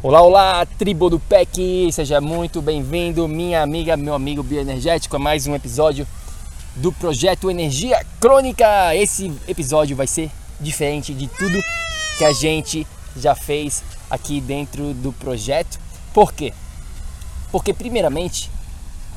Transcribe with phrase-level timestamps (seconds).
[0.00, 5.48] Olá, olá, tribo do PEC, seja muito bem-vindo, minha amiga, meu amigo bioenergético, a mais
[5.48, 6.06] um episódio
[6.76, 8.94] do projeto Energia Crônica.
[8.94, 11.58] Esse episódio vai ser diferente de tudo
[12.16, 15.80] que a gente já fez aqui dentro do projeto.
[16.14, 16.54] Por quê?
[17.50, 18.52] Porque, primeiramente,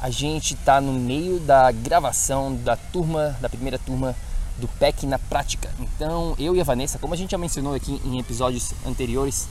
[0.01, 4.15] a gente está no meio da gravação da turma, da primeira turma
[4.57, 5.69] do PEC na prática.
[5.79, 9.47] Então, eu e a Vanessa, como a gente já mencionou aqui em episódios anteriores,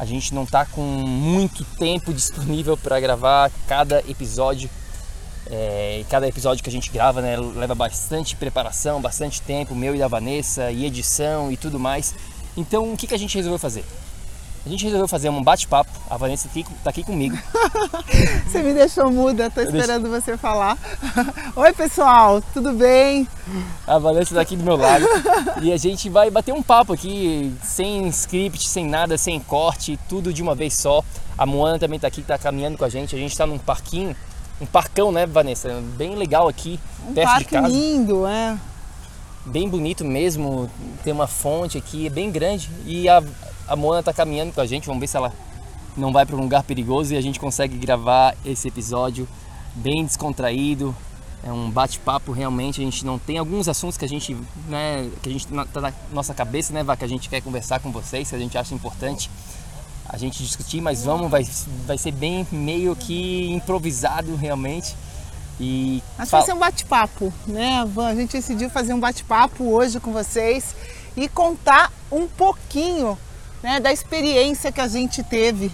[0.00, 4.70] a gente não está com muito tempo disponível para gravar cada episódio.
[5.46, 9.98] É, cada episódio que a gente grava né, leva bastante preparação, bastante tempo, meu e
[9.98, 12.14] da Vanessa, e edição e tudo mais.
[12.56, 13.84] Então o que, que a gente resolveu fazer?
[14.64, 15.90] A gente resolveu fazer um bate-papo.
[16.08, 17.36] A Vanessa está aqui, tá aqui comigo.
[18.46, 20.22] você me deixou muda, estou esperando deixo...
[20.22, 20.76] você falar.
[21.56, 23.26] Oi, pessoal, tudo bem?
[23.86, 25.06] A Vanessa está aqui do meu lado
[25.62, 30.30] e a gente vai bater um papo aqui, sem script, sem nada, sem corte, tudo
[30.32, 31.02] de uma vez só.
[31.38, 33.16] A Moana também está aqui, está caminhando com a gente.
[33.16, 34.14] A gente está num parquinho,
[34.60, 35.82] um parcão, né, Vanessa?
[35.96, 36.78] Bem legal aqui,
[37.08, 37.68] um perto parque de casa.
[37.68, 38.58] lindo, é.
[39.46, 40.70] Bem bonito mesmo,
[41.02, 43.22] tem uma fonte aqui, é bem grande e a
[43.70, 45.32] a Mona tá caminhando com a gente, vamos ver se ela
[45.96, 49.28] não vai para um lugar perigoso e a gente consegue gravar esse episódio
[49.76, 50.94] bem descontraído.
[51.42, 54.36] É um bate-papo realmente, a gente não tem alguns assuntos que a gente,
[54.68, 57.90] né, que a gente tá na nossa cabeça, né, que a gente quer conversar com
[57.90, 59.30] vocês, que a gente acha importante
[60.06, 61.46] a gente discutir, mas vamos, vai,
[61.86, 64.96] vai ser bem meio que improvisado realmente.
[65.60, 67.86] E Acho que vai ser um bate-papo, né?
[68.04, 70.74] A gente decidiu fazer um bate-papo hoje com vocês
[71.16, 73.16] e contar um pouquinho
[73.62, 75.70] né, da experiência que a gente teve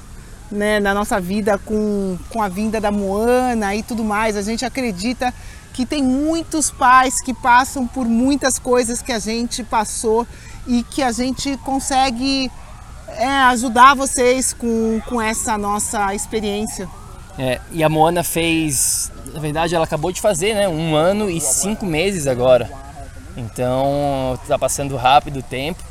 [0.51, 4.37] né, na nossa vida com, com a vinda da Moana e tudo mais.
[4.37, 5.33] A gente acredita
[5.73, 10.27] que tem muitos pais que passam por muitas coisas que a gente passou
[10.67, 12.51] e que a gente consegue
[13.09, 16.89] é, ajudar vocês com, com essa nossa experiência.
[17.39, 20.67] É, e a Moana fez, na verdade, ela acabou de fazer, né?
[20.67, 22.71] Um ano e cinco meses agora.
[23.37, 25.85] Então, tá passando rápido o tempo.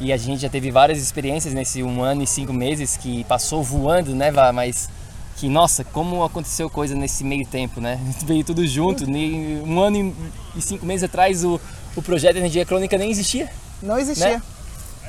[0.00, 3.62] E a gente já teve várias experiências nesse um ano e cinco meses que passou
[3.62, 4.52] voando, né, Vá?
[4.52, 4.88] Mas
[5.36, 7.98] que, nossa, como aconteceu coisa nesse meio tempo, né?
[8.24, 9.04] Veio tudo junto.
[9.04, 10.14] Um ano
[10.56, 11.60] e cinco meses atrás o,
[11.96, 13.48] o projeto Energia Crônica nem existia.
[13.82, 14.38] Não existia.
[14.38, 14.42] Né?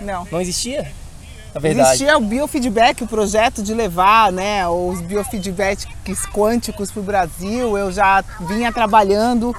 [0.01, 0.27] Não.
[0.31, 0.91] Não existia?
[1.53, 1.89] Na verdade.
[1.89, 5.87] Existia o biofeedback, o projeto de levar né, os biofeedbacks
[6.31, 7.77] quânticos para o Brasil.
[7.77, 9.55] Eu já vinha trabalhando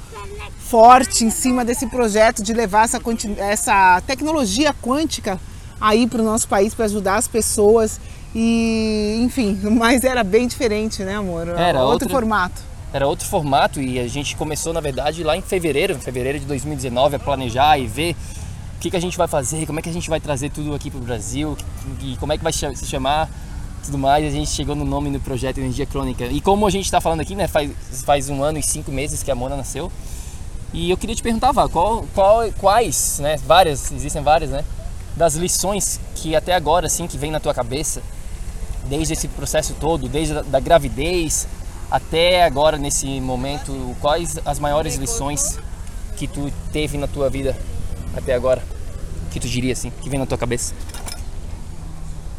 [0.70, 3.00] forte em cima desse projeto de levar essa,
[3.38, 5.38] essa tecnologia quântica
[5.80, 8.00] aí para o nosso país para ajudar as pessoas
[8.32, 11.48] e enfim, mas era bem diferente, né, amor?
[11.48, 12.62] Era outro, outro formato.
[12.92, 16.46] Era outro formato e a gente começou, na verdade, lá em fevereiro, em fevereiro de
[16.46, 18.14] 2019, a planejar e ver
[18.76, 20.72] o que, que a gente vai fazer, como é que a gente vai trazer tudo
[20.72, 21.56] aqui para o Brasil
[22.00, 23.28] e como é que vai se chamar
[23.84, 24.24] tudo mais.
[24.24, 26.26] A gente chegou no nome do projeto Energia Crônica.
[26.26, 27.70] E como a gente está falando aqui, né, faz,
[28.04, 29.90] faz um ano e cinco meses que a Mona nasceu,
[30.72, 34.64] e eu queria te perguntar, Vá, qual, qual, quais, né, várias, existem várias, né,
[35.16, 38.02] das lições que até agora, assim, que vem na tua cabeça,
[38.88, 41.46] desde esse processo todo, desde a da gravidez
[41.90, 45.58] até agora nesse momento, quais as maiores lições
[46.16, 47.56] que tu teve na tua vida
[48.16, 48.62] até agora,
[49.32, 50.72] que tu diria assim, que vem na tua cabeça?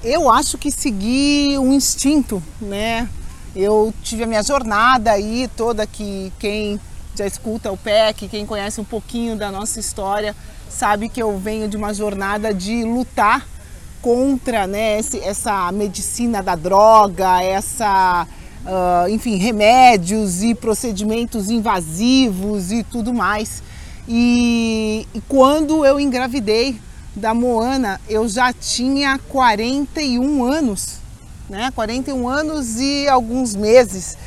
[0.03, 3.07] Eu acho que seguir um instinto, né?
[3.55, 6.79] Eu tive a minha jornada aí toda que quem
[7.15, 10.35] já escuta o PEC, quem conhece um pouquinho da nossa história,
[10.69, 13.45] sabe que eu venho de uma jornada de lutar
[14.01, 18.25] contra né, esse, essa medicina da droga, essa,
[18.65, 23.61] uh, enfim, remédios e procedimentos invasivos e tudo mais.
[24.07, 26.79] E, e quando eu engravidei
[27.15, 30.97] da Moana, eu já tinha 41 anos,
[31.49, 31.71] né?
[31.75, 34.17] 41 anos e alguns meses.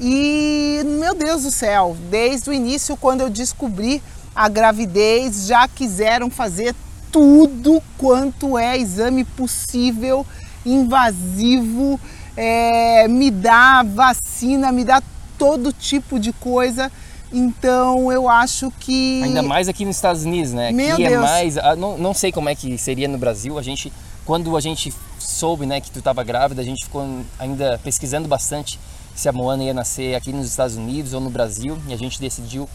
[0.00, 4.02] E meu Deus do céu, desde o início, quando eu descobri
[4.34, 6.74] a gravidez, já quiseram fazer
[7.10, 10.26] tudo quanto é exame possível,
[10.64, 12.00] invasivo,
[12.36, 15.02] é, me dá vacina, me dá
[15.38, 16.90] todo tipo de coisa.
[17.32, 19.22] Então eu acho que.
[19.22, 20.70] Ainda mais aqui nos Estados Unidos, né?
[20.70, 21.14] Meu aqui Deus.
[21.14, 21.58] é mais.
[21.58, 23.58] ah, Não, não sei como é que seria no Brasil.
[23.58, 23.92] A gente,
[24.24, 28.78] quando a gente soube né, que tu estava grávida, a gente ficou ainda pesquisando bastante
[29.14, 31.78] se a Moana ia nascer aqui nos Estados Unidos ou no Brasil.
[31.88, 32.68] E a gente decidiu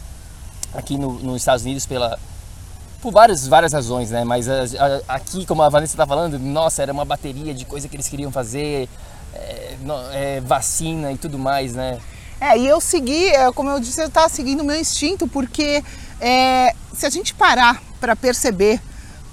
[0.73, 2.17] aqui no, nos Estados Unidos pela
[3.01, 4.23] por várias, várias razões, né?
[4.23, 4.63] Mas a-
[5.07, 8.07] a- aqui, como a Vanessa está falando, nossa, era uma bateria de coisa que eles
[8.07, 8.89] queriam fazer,
[9.35, 9.75] é,
[10.13, 11.99] é, vacina e tudo mais, né?
[12.41, 15.83] É, e eu segui, é, como eu disse, eu estava seguindo o meu instinto, porque
[16.19, 18.81] é, se a gente parar para perceber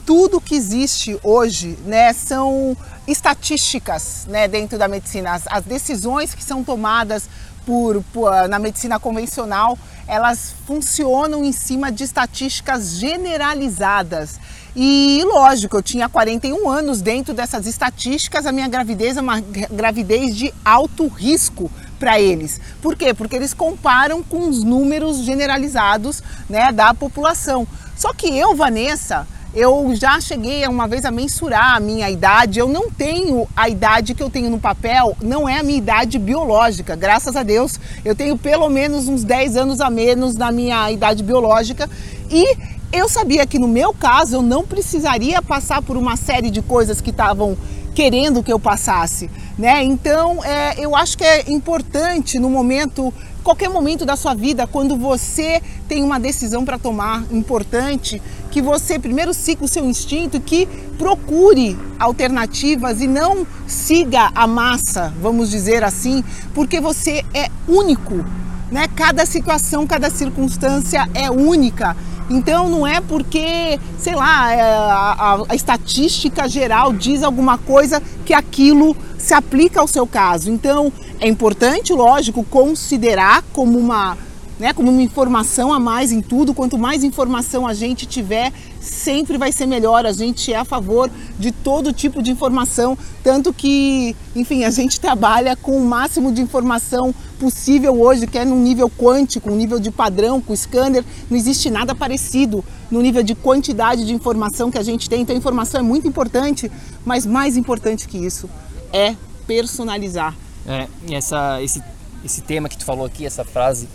[0.07, 5.33] tudo que existe hoje, né, são estatísticas, né, dentro da medicina.
[5.33, 7.29] As, as decisões que são tomadas
[7.67, 14.39] por, por, ah, na medicina convencional, elas funcionam em cima de estatísticas generalizadas.
[14.77, 19.69] E lógico, eu tinha 41 anos dentro dessas estatísticas, a minha gravidez é uma gra-
[19.71, 22.61] gravidez de alto risco para eles.
[22.83, 23.15] Por quê?
[23.15, 27.67] Porque eles comparam com os números generalizados né, da população.
[27.97, 32.59] Só que eu, Vanessa, eu já cheguei uma vez a mensurar a minha idade.
[32.59, 36.19] Eu não tenho a idade que eu tenho no papel, não é a minha idade
[36.19, 36.97] biológica.
[36.97, 41.23] Graças a Deus, eu tenho pelo menos uns 10 anos a menos na minha idade
[41.23, 41.89] biológica.
[42.29, 42.57] E
[42.93, 47.01] eu sabia que no meu caso eu não precisaria passar por uma série de coisas
[47.01, 47.57] que estavam
[47.95, 49.85] querendo que eu passasse, né?
[49.85, 54.97] Então, é, eu acho que é importante no momento, qualquer momento da sua vida, quando
[54.97, 58.21] você tem uma decisão para tomar importante,
[58.51, 60.67] que você primeiro siga o seu instinto que
[60.99, 66.25] procure alternativas e não siga a massa, vamos dizer assim,
[66.55, 68.25] porque você é único,
[68.73, 68.87] né?
[68.97, 71.97] Cada situação, cada circunstância é única.
[72.31, 78.03] Então não é porque, sei lá, é, a, a- a estatística geral diz alguma coisa
[78.25, 80.51] que aquilo se aplica ao seu caso.
[80.51, 80.91] Então
[81.25, 84.15] é importante, lógico, considerar como uma,
[84.59, 86.53] né, como uma informação a mais em tudo.
[86.53, 90.05] Quanto mais informação a gente tiver, sempre vai ser melhor.
[90.05, 95.01] A gente é a favor de todo tipo de informação, tanto que, enfim, a gente
[95.01, 99.81] trabalha com o máximo de informação possível hoje, que é num nível quântico, um nível
[99.81, 104.77] de padrão, com scanner, não existe nada parecido no nível de quantidade de informação que
[104.77, 105.23] a gente tem.
[105.23, 106.71] Então informação é muito importante,
[107.03, 108.47] mas mais importante que isso
[108.93, 109.17] é
[109.47, 110.44] personalizar.
[110.67, 111.83] É, essa, esse,
[112.25, 113.89] esse tema que tu falou aqui, essa frase,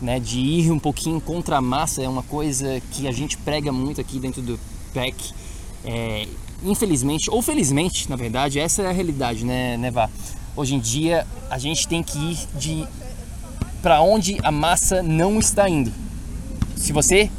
[0.00, 3.72] né, de ir um pouquinho contra a massa, é uma coisa que a gente prega
[3.72, 4.58] muito aqui dentro do
[4.92, 5.32] PEC.
[5.84, 6.26] É,
[6.62, 10.10] infelizmente, ou felizmente, na verdade, essa é a realidade, né, né Vá?
[10.56, 12.86] Hoje em dia, a gente tem que ir de
[13.80, 15.92] para onde a massa não está indo.
[16.76, 17.30] Se você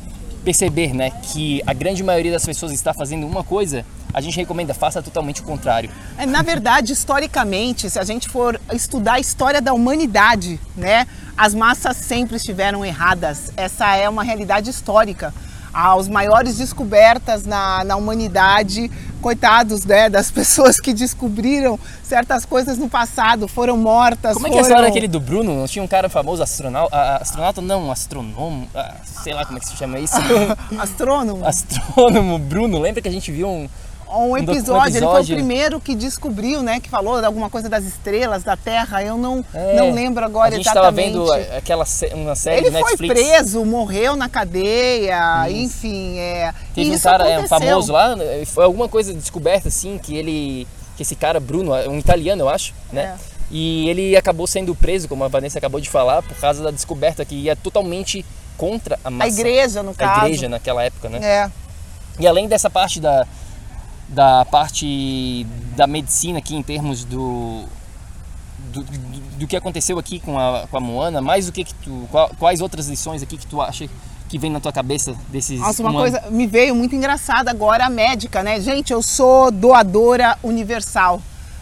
[0.50, 4.74] perceber, né, que a grande maioria das pessoas está fazendo uma coisa, a gente recomenda
[4.74, 5.92] faça totalmente o contrário.
[6.18, 11.06] É, Na verdade, historicamente, se a gente for estudar a história da humanidade, né,
[11.38, 13.54] as massas sempre estiveram erradas.
[13.56, 15.32] Essa é uma realidade histórica.
[15.72, 22.90] As maiores descobertas na, na humanidade, coitados né, das pessoas que descobriram certas coisas no
[22.90, 24.34] passado, foram mortas.
[24.34, 24.76] Como é que é a foram...
[24.76, 25.56] história daquele do Bruno?
[25.56, 26.96] Não tinha um cara famoso astronauta?
[27.18, 28.68] Astronauta não, astronomo.
[28.74, 30.16] ah, sei lá como é que se chama isso.
[30.80, 31.46] Astrônomo?
[31.46, 32.80] Astrônomo Bruno.
[32.80, 33.70] Lembra que a gente viu um.
[34.12, 35.36] Um um episódio, ele foi o episódio.
[35.36, 36.80] primeiro que descobriu, né?
[36.80, 39.04] Que falou de alguma coisa das estrelas, da Terra.
[39.04, 41.12] Eu não, É, não lembro agora A gente estava exatamente.
[41.14, 43.14] vendo aquela uma série Ele de foi Netflix.
[43.14, 45.58] preso, morreu na cadeia, Isso.
[45.78, 46.54] enfim, é.
[46.74, 50.68] Teve um cara é, famoso lá, né, foi alguma coisa descoberta assim, que ele.
[50.98, 53.16] Que esse cara, Bruno, é um italiano, eu acho, né?
[53.26, 53.30] É.
[53.52, 57.24] E ele acabou sendo preso, como a Vanessa acabou de falar, por causa da descoberta
[57.26, 58.26] que ia totalmente
[58.58, 59.32] contra a massa.
[59.32, 60.26] A igreja, no A caso.
[60.26, 61.20] igreja naquela época, né?
[61.22, 61.52] É.
[62.20, 63.26] E além dessa parte da,
[64.10, 67.64] da parte da medicina aqui em termos do
[68.72, 71.74] do, do, do que aconteceu aqui com a, com a Moana, mais o que que
[71.76, 73.88] tu qual- quais outras lições aqui que tu acha
[74.28, 77.86] que vem na tua cabeça desses Nossa, uma um coisa me veio muito engraçada agora,
[77.86, 78.60] a médica, né?
[78.62, 81.20] Gente, eu sou doadora universal.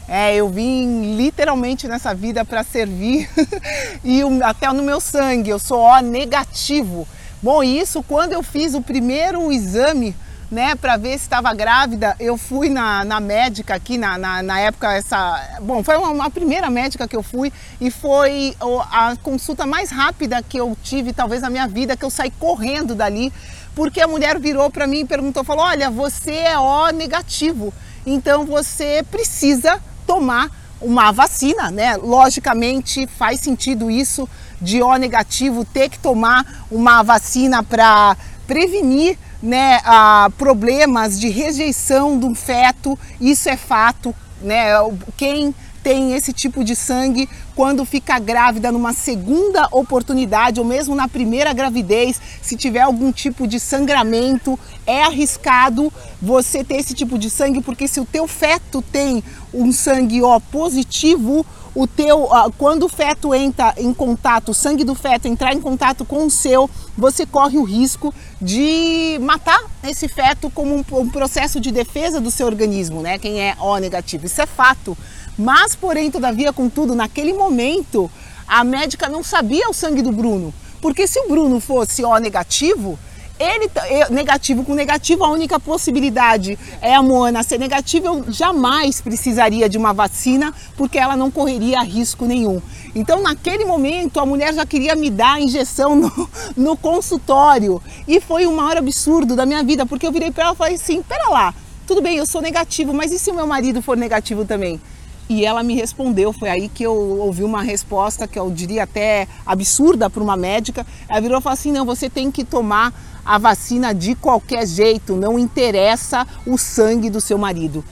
[0.09, 3.29] É, eu vim literalmente nessa vida para servir
[4.03, 7.07] e o- até no meu sangue, eu sou O negativo.
[7.43, 10.15] Bom, isso quando eu fiz o primeiro exame
[10.49, 14.59] né, para ver se estava grávida, eu fui na, na médica aqui, na, na, na,
[14.59, 15.59] época, essa.
[15.61, 17.51] Bom, foi uma, uma, primeira médica que eu fui
[17.81, 18.55] e foi
[18.91, 22.95] a consulta mais rápida que eu tive, talvez, na minha vida, que eu saí correndo
[22.95, 23.31] dali,
[23.75, 27.73] porque a mulher virou para mim e perguntou: falou, olha, você é O negativo,
[28.05, 30.49] então você precisa tomar
[30.79, 31.97] uma vacina, né?
[31.97, 34.29] Logicamente faz sentido isso
[34.61, 38.15] de O negativo ter que tomar uma vacina para
[38.47, 44.71] prevenir né, a problemas de rejeição do feto, isso é fato, né?
[45.15, 45.53] Quem
[45.87, 51.53] tem esse tipo de sangue quando fica grávida numa segunda oportunidade ou mesmo na primeira
[51.53, 55.91] gravidez, se tiver algum tipo de sangramento, é arriscado
[56.21, 60.41] você ter esse tipo de sangue porque se o teu feto tem um sangue O
[60.41, 61.45] positivo,
[61.79, 66.03] o teu, quando o feto entra em contato, o sangue do feto entrar em contato
[66.03, 66.67] com o seu,
[66.97, 72.31] você corre o risco de matar esse feto como um, um processo de defesa do
[72.31, 73.19] seu organismo, né?
[73.19, 74.97] Quem é O negativo, isso é fato.
[75.37, 78.09] Mas, porém, todavia, contudo, naquele momento,
[78.47, 82.97] a médica não sabia o sangue do Bruno, porque se o Bruno fosse O negativo,
[83.39, 83.69] ele
[84.09, 89.77] negativo com negativo, a única possibilidade é a Moana ser negativa, eu jamais precisaria de
[89.77, 92.61] uma vacina, porque ela não correria risco nenhum.
[92.95, 97.81] Então, naquele momento, a mulher já queria me dar a injeção no, no consultório.
[98.07, 100.75] E foi o maior absurdo da minha vida, porque eu virei para ela e falei
[100.75, 101.53] assim: pera lá,
[101.85, 104.81] tudo bem, eu sou negativo, mas e se o meu marido for negativo também?
[105.29, 109.27] E ela me respondeu, foi aí que eu ouvi uma resposta que eu diria até
[109.45, 110.87] absurda para uma médica.
[111.09, 112.93] Ela virou e falou assim: não, você tem que tomar
[113.25, 117.83] a vacina de qualquer jeito, não interessa o sangue do seu marido.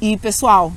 [0.00, 0.72] E pessoal,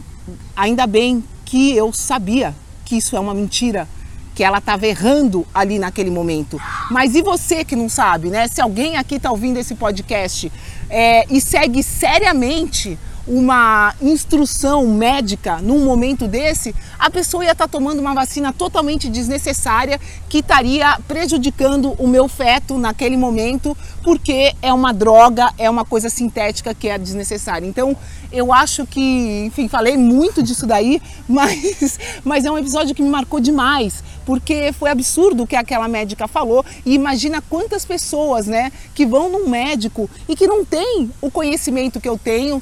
[0.54, 2.54] ainda bem que eu sabia
[2.84, 3.88] que isso é uma mentira,
[4.36, 6.60] que ela estava errando ali naquele momento.
[6.90, 8.50] Mas e você que não sabe, né?
[8.50, 10.52] Se alguém aqui está ouvindo esse podcast
[10.90, 13.00] é, e segue seriamente
[13.32, 19.08] uma instrução médica num momento desse, a pessoa ia estar tá tomando uma vacina totalmente
[19.08, 19.98] desnecessária
[20.28, 26.10] que estaria prejudicando o meu feto naquele momento, porque é uma droga, é uma coisa
[26.10, 27.66] sintética que é desnecessária.
[27.66, 27.96] Então,
[28.34, 33.10] eu acho que, enfim, falei muito disso daí, mas, mas é um episódio que me
[33.10, 38.74] marcou demais, porque foi absurdo o que aquela médica falou e imagina quantas pessoas, né,
[38.94, 42.62] que vão num médico e que não tem o conhecimento que eu tenho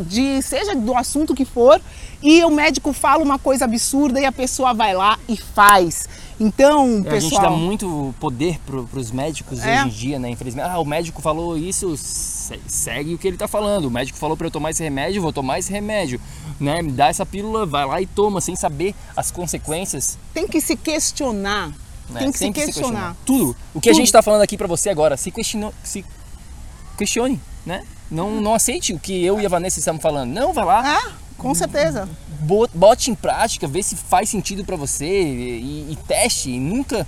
[0.00, 1.80] de seja do assunto que for,
[2.22, 6.08] e o médico fala uma coisa absurda e a pessoa vai lá e faz.
[6.38, 7.16] Então, pessoal...
[7.16, 9.82] A gente dá muito poder para os médicos é.
[9.82, 10.30] hoje em dia, né?
[10.30, 11.94] Infelizmente, ah, o médico falou isso,
[12.66, 13.84] segue o que ele está falando.
[13.84, 16.18] O médico falou para eu tomar esse remédio, vou tomar esse remédio.
[16.58, 16.80] Né?
[16.80, 20.18] Me dá essa pílula, vai lá e toma, sem saber as consequências.
[20.32, 21.68] Tem que se questionar.
[22.08, 22.20] Né?
[22.20, 22.54] Tem que, se, questionar.
[22.54, 23.16] se questionar.
[23.26, 23.50] Tudo.
[23.74, 23.90] O que Tudo.
[23.90, 26.04] a gente está falando aqui para você agora, se, questione, se
[26.96, 27.84] questione, né?
[28.10, 30.32] Não, não aceite o que eu e a Vanessa estamos falando.
[30.32, 30.82] Não, vai lá.
[30.84, 32.08] Ah, com certeza.
[32.74, 36.50] Bote em prática, vê se faz sentido para você e, e teste.
[36.50, 37.06] E nunca,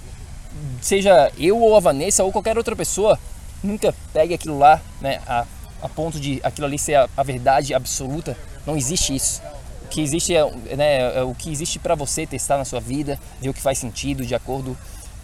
[0.80, 3.18] seja eu ou a Vanessa ou qualquer outra pessoa,
[3.62, 5.44] nunca pegue aquilo lá, né, a,
[5.82, 8.36] a ponto de aquilo ali ser a, a verdade absoluta.
[8.66, 9.42] Não existe isso.
[9.84, 10.44] O que existe é,
[10.76, 13.78] né, é o que existe para você testar na sua vida, ver o que faz
[13.78, 14.76] sentido de acordo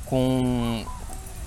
[0.07, 0.85] com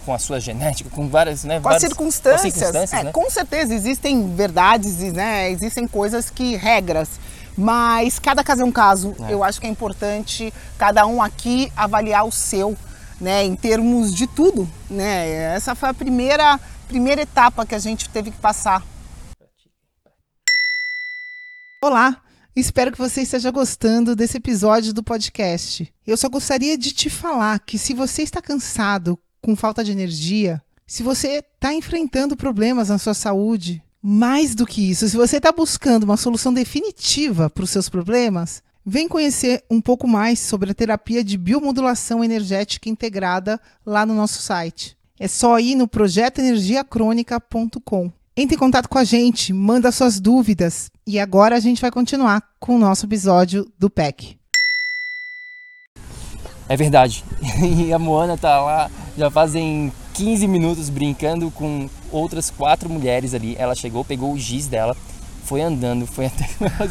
[0.06, 2.42] com a sua genética, com várias, né, com várias, as circunstâncias.
[2.42, 3.12] Com, as circunstâncias é, né?
[3.12, 7.20] com certeza existem verdades, né, existem coisas que regras,
[7.58, 9.16] mas cada caso é um caso.
[9.28, 9.34] É.
[9.34, 12.76] Eu acho que é importante cada um aqui avaliar o seu,
[13.20, 15.54] né, em termos de tudo, né?
[15.56, 18.84] Essa foi a primeira primeira etapa que a gente teve que passar.
[21.84, 22.22] Olá,
[22.54, 25.90] Espero que você esteja gostando desse episódio do podcast.
[26.06, 30.62] Eu só gostaria de te falar que se você está cansado, com falta de energia,
[30.86, 35.52] se você está enfrentando problemas na sua saúde, mais do que isso, se você está
[35.52, 40.74] buscando uma solução definitiva para os seus problemas, vem conhecer um pouco mais sobre a
[40.74, 44.98] terapia de biomodulação energética integrada lá no nosso site.
[45.20, 48.12] É só ir no projetoenergiacronica.com.
[48.36, 52.42] Entre em contato com a gente, manda suas dúvidas e agora a gente vai continuar
[52.60, 54.41] com o nosso episódio do PEC.
[56.72, 57.26] É verdade.
[57.62, 63.58] E a Moana tá lá já fazem 15 minutos brincando com outras quatro mulheres ali.
[63.60, 64.96] Ela chegou, pegou o giz dela,
[65.44, 66.46] foi andando, foi até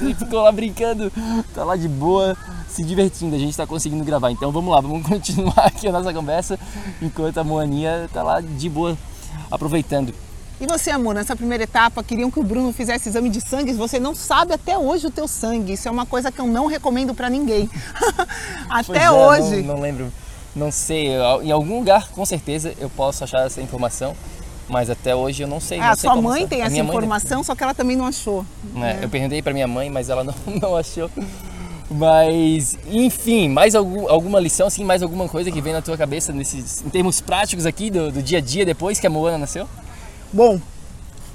[0.05, 1.11] e ficou lá brincando,
[1.55, 2.37] tá lá de boa,
[2.69, 3.35] se divertindo.
[3.35, 4.31] A gente tá conseguindo gravar.
[4.31, 6.59] Então vamos lá, vamos continuar aqui a nossa conversa
[7.01, 8.99] enquanto a Moaninha tá lá de boa
[9.51, 10.13] aproveitando.
[10.61, 13.99] E você, amor, nessa primeira etapa, queriam que o Bruno fizesse exame de sangue, você
[13.99, 15.73] não sabe até hoje o teu sangue.
[15.73, 17.69] Isso é uma coisa que eu não recomendo para ninguém.
[18.69, 19.63] até é, hoje.
[19.63, 20.13] Não, não, lembro,
[20.55, 21.09] não sei.
[21.43, 24.15] Em algum lugar, com certeza, eu posso achar essa informação.
[24.69, 25.79] mas até hoje eu não sei.
[25.81, 27.75] Ah, não a sei sua mãe tem A essa minha mãe, informação, só que ela
[27.75, 28.45] também não achou.
[28.75, 28.95] né?
[28.95, 28.99] né?
[29.03, 31.11] Eu perguntei para minha mãe, mas ela não, não achou.
[31.91, 36.33] Mas, enfim, mais algum, alguma lição, assim, mais alguma coisa que vem na tua cabeça
[36.33, 39.67] nesses, em termos práticos aqui do, do dia a dia depois que a Moana nasceu?
[40.33, 40.61] Bom,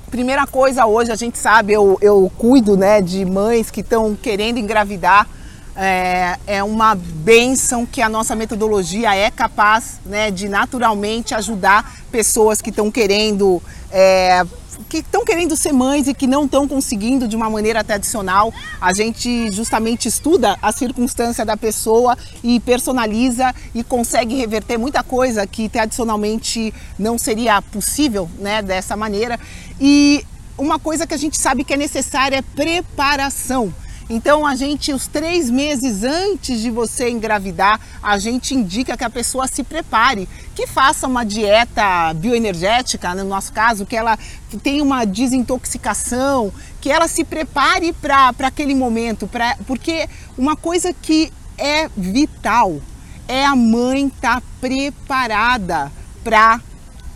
[0.10, 4.58] primeira coisa hoje, a gente sabe, eu, eu cuido né, de mães que estão querendo
[4.58, 5.28] engravidar.
[5.76, 12.62] É, é uma benção que a nossa metodologia é capaz né, de naturalmente ajudar pessoas
[12.62, 13.62] que estão querendo
[13.92, 14.46] é,
[14.90, 18.54] que estão querendo ser mães e que não estão conseguindo de uma maneira tradicional.
[18.80, 25.46] A gente justamente estuda a circunstância da pessoa e personaliza e consegue reverter muita coisa
[25.48, 29.40] que tradicionalmente não seria possível, né, dessa maneira.
[29.80, 30.26] E
[30.58, 33.74] uma coisa que a gente sabe que é necessária é preparação.
[34.10, 39.10] Então a gente, os três meses antes de você engravidar, a gente indica que a
[39.10, 44.18] pessoa se prepare, que faça uma dieta bioenergética, no nosso caso, que ela
[44.62, 50.08] tenha uma desintoxicação, que ela se prepare para aquele momento, pra, porque
[50.38, 52.80] uma coisa que é vital
[53.28, 55.92] é a mãe estar tá preparada
[56.24, 56.62] para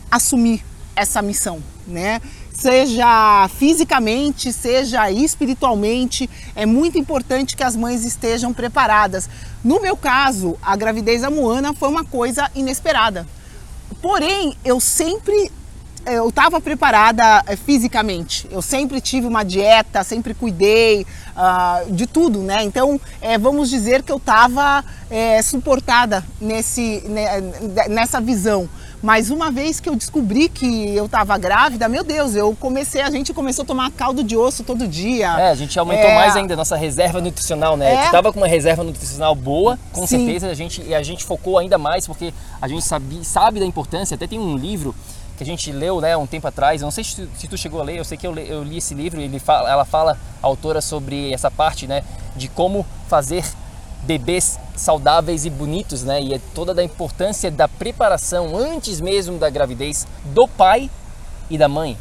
[0.10, 0.66] assumir
[0.96, 2.20] essa missão, né?
[2.60, 9.30] Seja fisicamente, seja espiritualmente, é muito importante que as mães estejam preparadas.
[9.64, 13.26] No meu caso, a gravidez da Moana foi uma coisa inesperada.
[14.02, 15.52] Porém, eu sempre
[16.06, 18.48] eu estava preparada eh, fisicamente.
[18.50, 22.64] Eu sempre tive uma dieta, sempre cuidei uh, de tudo, né?
[22.64, 27.04] Então, é, vamos dizer que eu estava é, suportada nesse,
[27.90, 28.68] nessa visão.
[29.02, 33.10] Mas uma vez que eu descobri que eu estava grávida, meu Deus, eu comecei, a
[33.10, 35.28] gente começou a tomar caldo de osso todo dia.
[35.40, 36.16] É, a gente aumentou é...
[36.16, 37.94] mais ainda a nossa reserva nutricional, né?
[37.94, 38.10] É...
[38.10, 40.26] Tava com uma reserva nutricional boa, com Sim.
[40.26, 43.66] certeza a gente e a gente focou ainda mais porque a gente sabe, sabe da
[43.66, 44.16] importância.
[44.16, 44.94] Até tem um livro
[45.38, 46.82] que a gente leu, né, um tempo atrás.
[46.82, 47.98] Eu não sei se tu, se tu chegou a ler.
[47.98, 49.22] Eu sei que eu, eu li esse livro.
[49.22, 52.04] Ele fala, ela fala, a autora, sobre essa parte, né,
[52.36, 53.46] de como fazer
[54.04, 56.22] bebês saudáveis e bonitos, né?
[56.22, 60.90] E é toda da importância da preparação antes mesmo da gravidez do pai
[61.50, 61.98] e da mãe.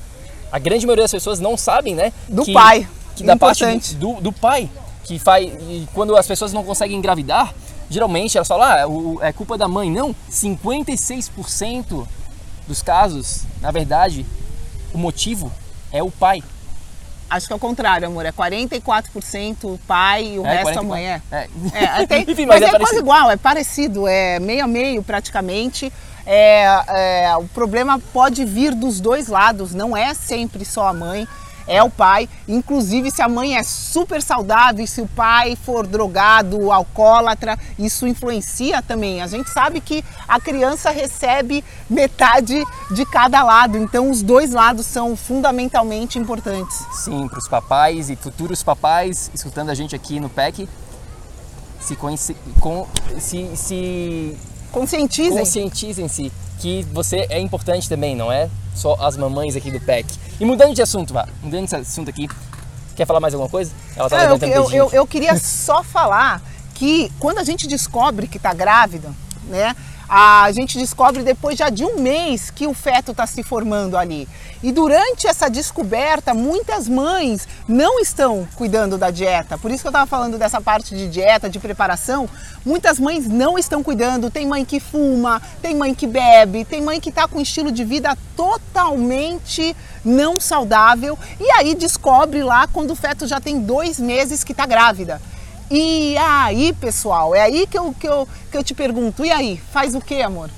[0.51, 2.13] A grande maioria das pessoas não sabem, né?
[2.29, 2.89] Do que, pai.
[3.17, 4.71] Que da parte do, do pai
[5.05, 7.55] que faz e quando as pessoas não conseguem engravidar,
[7.89, 9.91] geralmente elas falam, ah, o, é culpa da mãe.
[9.91, 12.07] Não, 56%
[12.67, 14.27] dos casos, na verdade,
[14.93, 15.51] o motivo
[15.91, 16.43] é o pai.
[17.31, 18.25] Acho que é o contrário, amor.
[18.25, 20.81] É 44% o pai e o é, resto 44.
[20.81, 21.07] a mãe.
[21.07, 21.23] É.
[21.73, 22.03] é.
[22.03, 25.03] é tem, Enfim, mas, mas é, é quase igual, é parecido, é meio a meio
[25.03, 25.93] praticamente.
[26.27, 31.27] É, é, o problema pode vir dos dois lados, não é sempre só a mãe
[31.69, 32.29] é o pai.
[32.49, 38.83] Inclusive, se a mãe é super saudável, se o pai for drogado, alcoólatra, isso influencia
[38.83, 39.23] também.
[39.23, 44.87] A gente sabe que a criança recebe metade de cada lado, então os dois lados
[44.87, 46.85] são fundamentalmente importantes.
[46.93, 50.69] Sim, para os papais e futuros papais escutando a gente aqui no PEC,
[51.81, 51.97] se,
[53.19, 54.37] se, se
[54.73, 55.39] conscientizem.
[55.39, 60.07] Conscientizem-se que você é importante também, não é só as mamães aqui do PEC.
[60.41, 62.29] E mudando de assunto, vá, mudando de assunto aqui,
[62.97, 63.73] quer falar mais alguma coisa?
[63.97, 66.43] Ela tá é, eu, eu, eu, eu queria só falar
[66.75, 69.13] que quando a gente descobre que está grávida,
[69.49, 69.75] né?
[70.09, 74.27] a gente descobre depois já de um mês que o feto está se formando ali.
[74.63, 79.59] E durante essa descoberta, muitas mães não estão cuidando da dieta.
[79.59, 82.29] Por isso que eu estava falando dessa parte de dieta, de preparação.
[82.65, 84.31] Muitas mães não estão cuidando.
[84.31, 87.71] Tem mãe que fuma, tem mãe que bebe, tem mãe que está com um estilo
[87.71, 91.19] de vida totalmente não saudável.
[91.39, 95.21] E aí descobre lá quando o feto já tem dois meses que está grávida.
[95.71, 99.61] E aí, pessoal, é aí que eu, que, eu, que eu te pergunto, e aí,
[99.71, 100.51] faz o que, amor?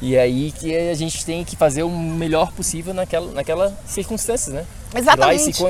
[0.00, 4.66] E aí que a gente tem que fazer o melhor possível naquela, naquela circunstância, né?
[4.94, 5.62] Exatamente.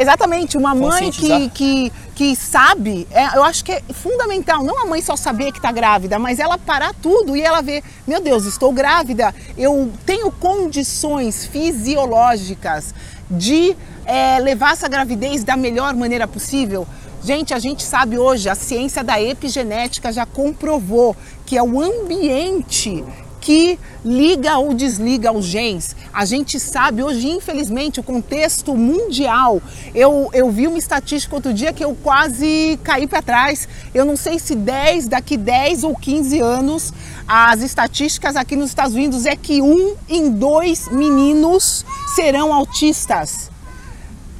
[0.00, 4.86] Exatamente, uma mãe que, que, que sabe, é, eu acho que é fundamental, não a
[4.86, 8.44] mãe só saber que está grávida, mas ela parar tudo e ela ver, meu Deus,
[8.44, 12.94] estou grávida, eu tenho condições fisiológicas
[13.30, 16.86] de é, levar essa gravidez da melhor maneira possível?
[17.22, 23.04] Gente, a gente sabe hoje, a ciência da epigenética já comprovou que é o ambiente
[23.48, 25.96] que liga ou desliga os genes.
[26.12, 29.62] A gente sabe hoje, infelizmente, o contexto mundial.
[29.94, 33.66] Eu, eu vi uma estatística outro dia que eu quase caí para trás.
[33.94, 36.92] Eu não sei se 10, daqui 10 ou 15 anos,
[37.26, 43.50] as estatísticas aqui nos Estados Unidos é que um em dois meninos serão autistas.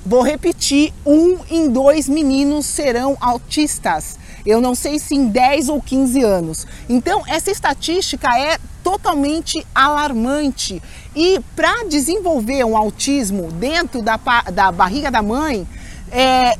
[0.04, 4.18] Vou repetir: um em dois meninos serão autistas.
[4.48, 6.66] Eu não sei se em 10 ou 15 anos.
[6.88, 10.82] Então, essa estatística é totalmente alarmante.
[11.14, 14.18] E para desenvolver um autismo dentro da,
[14.50, 15.68] da barriga da mãe,
[16.10, 16.56] é,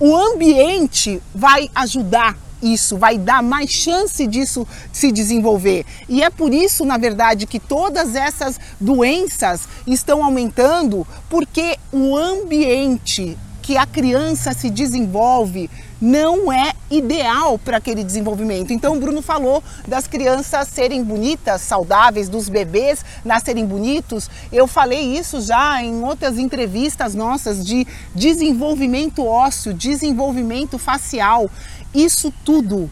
[0.00, 5.86] o ambiente vai ajudar isso, vai dar mais chance disso se desenvolver.
[6.08, 13.38] E é por isso, na verdade, que todas essas doenças estão aumentando, porque o ambiente
[13.62, 18.72] que a criança se desenvolve não é ideal para aquele desenvolvimento.
[18.72, 24.30] Então, o Bruno falou das crianças serem bonitas, saudáveis, dos bebês nascerem bonitos.
[24.52, 31.50] Eu falei isso já em outras entrevistas nossas de desenvolvimento ósseo, desenvolvimento facial.
[31.94, 32.90] Isso tudo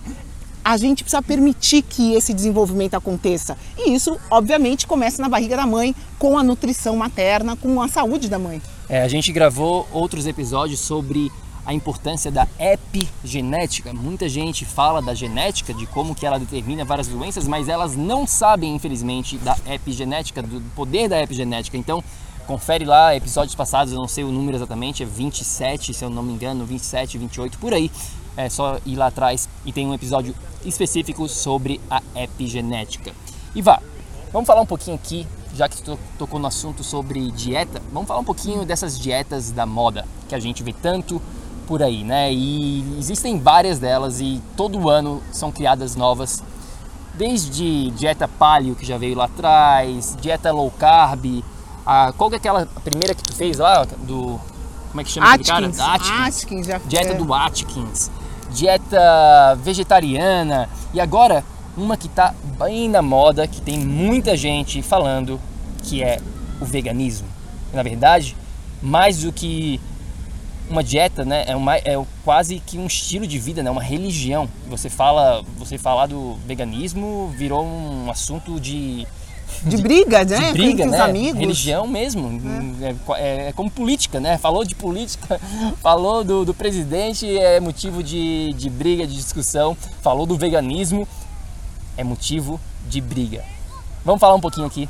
[0.64, 3.56] a gente precisa permitir que esse desenvolvimento aconteça.
[3.78, 8.28] E isso, obviamente, começa na barriga da mãe, com a nutrição materna, com a saúde
[8.28, 8.60] da mãe.
[8.86, 11.32] É, a gente gravou outros episódios sobre
[11.68, 13.92] a importância da epigenética.
[13.92, 18.26] Muita gente fala da genética, de como que ela determina várias doenças, mas elas não
[18.26, 21.76] sabem, infelizmente, da epigenética, do poder da epigenética.
[21.76, 22.02] Então,
[22.46, 26.22] confere lá episódios passados, eu não sei o número exatamente, é 27, se eu não
[26.22, 27.90] me engano, 27, 28, por aí.
[28.34, 33.12] É só ir lá atrás e tem um episódio específico sobre a epigenética.
[33.54, 33.78] E vá,
[34.32, 35.82] vamos falar um pouquinho aqui, já que
[36.16, 40.38] tocou no assunto sobre dieta, vamos falar um pouquinho dessas dietas da moda, que a
[40.38, 41.20] gente vê tanto
[41.68, 42.32] por aí, né?
[42.32, 46.42] E existem várias delas e todo ano são criadas novas.
[47.14, 51.44] Desde dieta paleo que já veio lá atrás, dieta low carb,
[51.84, 54.40] a, qual que é aquela primeira que tu fez lá do
[54.88, 55.76] como é que chama Atkins.
[55.76, 55.94] cara?
[55.94, 56.42] Atkins.
[56.42, 58.10] Atkins já dieta do Atkins,
[58.50, 61.44] dieta vegetariana e agora
[61.76, 65.38] uma que está bem na moda, que tem muita gente falando,
[65.82, 66.18] que é
[66.60, 67.28] o veganismo.
[67.74, 68.34] Na verdade,
[68.82, 69.78] mais do que
[70.70, 71.44] uma dieta, né?
[71.46, 73.70] É, uma, é quase que um estilo de vida, né?
[73.70, 74.48] Uma religião.
[74.68, 79.06] Você fala, você falar do veganismo virou um assunto de
[79.64, 80.38] de, de briga, né?
[80.38, 81.00] De briga, né?
[81.00, 81.40] amigos.
[81.40, 82.40] Religião mesmo.
[82.80, 83.18] É.
[83.18, 83.52] É, é.
[83.52, 84.38] como política, né?
[84.38, 85.40] Falou de política,
[85.82, 89.76] falou do, do presidente, é motivo de, de briga, de discussão.
[90.02, 91.08] Falou do veganismo,
[91.96, 93.44] é motivo de briga.
[94.04, 94.88] Vamos falar um pouquinho aqui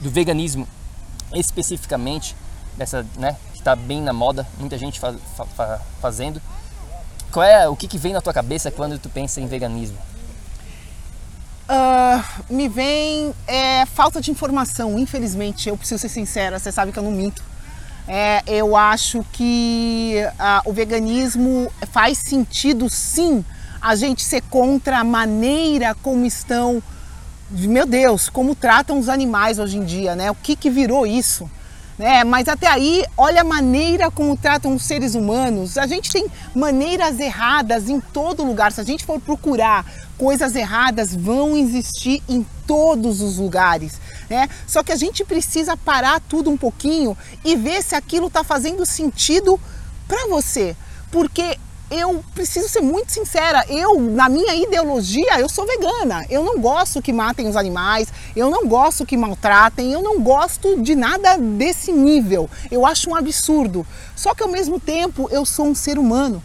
[0.00, 0.66] do veganismo,
[1.32, 2.34] especificamente,
[2.76, 3.36] dessa, né?
[3.60, 6.40] Que está bem na moda, muita gente faz, fa, fazendo.
[7.30, 9.98] Qual é o que, que vem na tua cabeça quando tu pensa em veganismo?
[11.68, 15.68] Uh, me vem é, falta de informação, infelizmente.
[15.68, 17.42] Eu preciso ser sincera, você sabe que eu não minto.
[18.08, 23.44] É, eu acho que uh, o veganismo faz sentido sim
[23.80, 26.82] a gente ser contra a maneira como estão,
[27.50, 30.30] meu Deus, como tratam os animais hoje em dia, né?
[30.30, 31.48] O que, que virou isso?
[32.00, 32.24] Né?
[32.24, 35.76] Mas até aí, olha a maneira como tratam os seres humanos.
[35.76, 38.72] A gente tem maneiras erradas em todo lugar.
[38.72, 39.84] Se a gente for procurar
[40.16, 44.00] coisas erradas, vão existir em todos os lugares.
[44.30, 44.48] Né?
[44.66, 48.86] Só que a gente precisa parar tudo um pouquinho e ver se aquilo está fazendo
[48.86, 49.60] sentido
[50.08, 50.74] para você.
[51.10, 51.58] Porque
[51.90, 56.24] eu preciso ser muito sincera, eu, na minha ideologia, eu sou vegana.
[56.30, 60.80] Eu não gosto que matem os animais, eu não gosto que maltratem, eu não gosto
[60.80, 62.48] de nada desse nível.
[62.70, 63.84] Eu acho um absurdo.
[64.14, 66.42] Só que ao mesmo tempo, eu sou um ser humano.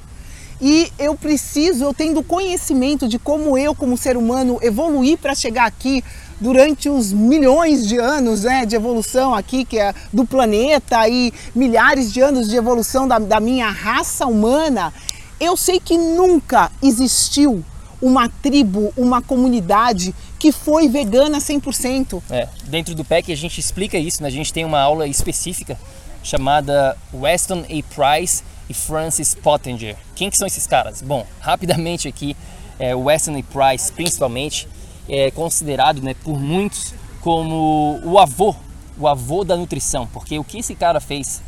[0.60, 5.66] E eu preciso, eu tendo conhecimento de como eu, como ser humano, evoluí para chegar
[5.66, 6.04] aqui
[6.40, 12.12] durante os milhões de anos né, de evolução aqui que é do planeta e milhares
[12.12, 14.94] de anos de evolução da, da minha raça humana,
[15.40, 17.64] eu sei que nunca existiu
[18.02, 22.22] uma tribo, uma comunidade que foi vegana 100%.
[22.30, 24.28] É, dentro do PEC a gente explica isso, né?
[24.28, 25.78] a gente tem uma aula específica
[26.22, 27.94] chamada Weston A.
[27.94, 29.96] Price e Francis Pottinger.
[30.16, 31.02] Quem que são esses caras?
[31.02, 32.36] Bom, rapidamente aqui,
[32.78, 33.44] é, Weston A.
[33.44, 34.68] Price principalmente
[35.08, 38.56] é considerado né, por muitos como o avô,
[38.98, 41.42] o avô da nutrição, porque o que esse cara fez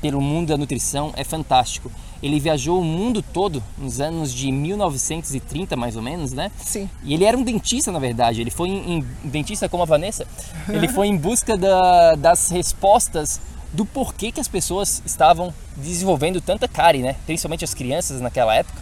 [0.00, 1.90] pelo mundo da nutrição é fantástico.
[2.22, 6.50] Ele viajou o mundo todo nos anos de 1930, mais ou menos, né?
[6.62, 6.88] Sim.
[7.02, 8.40] E ele era um dentista, na verdade.
[8.40, 10.26] Ele foi em, em dentista como a Vanessa.
[10.68, 13.40] Ele foi em busca da, das respostas
[13.72, 17.16] do porquê que as pessoas estavam desenvolvendo tanta cárie, né?
[17.24, 18.80] Principalmente as crianças naquela época.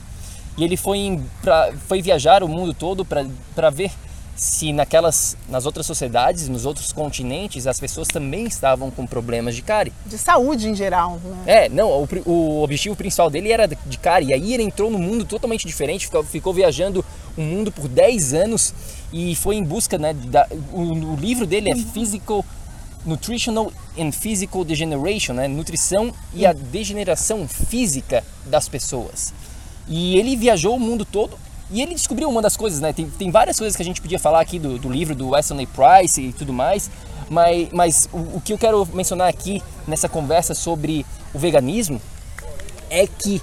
[0.57, 3.93] E ele foi, em, pra, foi viajar o mundo todo para ver
[4.39, 9.63] se naquelas nas outras sociedades, nos outros continentes, as pessoas também estavam com problemas de
[9.63, 9.93] cárie.
[10.07, 11.19] De saúde em geral.
[11.25, 11.65] Né?
[11.65, 14.29] É, não, o, o, objetivo principal dele era de cárie.
[14.29, 17.05] E aí ele entrou num mundo totalmente diferente, ficou, ficou viajando
[17.37, 18.73] o mundo por 10 anos
[19.13, 21.85] e foi em busca, né, da, o, o livro dele é uhum.
[21.87, 22.45] Physical
[23.05, 29.35] Nutritional and Physical Degeneration, né, nutrição e a degeneração física das pessoas.
[29.89, 31.37] E ele viajou o mundo todo
[31.71, 32.93] E ele descobriu uma das coisas, né?
[32.93, 35.67] Tem, tem várias coisas que a gente podia falar aqui do, do livro do Wesley
[35.67, 36.91] Price e tudo mais,
[37.29, 41.05] mas, mas o, o que eu quero mencionar aqui nessa conversa sobre
[41.35, 42.01] o veganismo
[42.89, 43.43] é que